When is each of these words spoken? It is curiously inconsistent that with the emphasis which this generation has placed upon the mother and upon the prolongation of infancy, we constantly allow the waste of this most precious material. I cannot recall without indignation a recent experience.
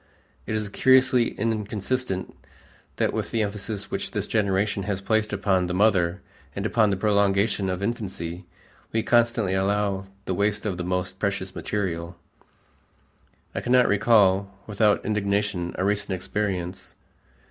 It 0.47 0.55
is 0.55 0.67
curiously 0.69 1.35
inconsistent 1.39 2.33
that 2.95 3.13
with 3.13 3.29
the 3.29 3.43
emphasis 3.43 3.91
which 3.91 4.09
this 4.09 4.25
generation 4.25 4.81
has 4.89 4.99
placed 4.99 5.31
upon 5.31 5.67
the 5.67 5.75
mother 5.75 6.23
and 6.55 6.65
upon 6.65 6.89
the 6.89 6.97
prolongation 6.97 7.69
of 7.69 7.83
infancy, 7.83 8.47
we 8.91 9.03
constantly 9.03 9.53
allow 9.53 10.07
the 10.25 10.33
waste 10.33 10.65
of 10.65 10.79
this 10.79 10.87
most 10.87 11.19
precious 11.19 11.53
material. 11.53 12.17
I 13.53 13.61
cannot 13.61 13.87
recall 13.87 14.51
without 14.65 15.05
indignation 15.05 15.75
a 15.77 15.85
recent 15.85 16.09
experience. 16.09 16.95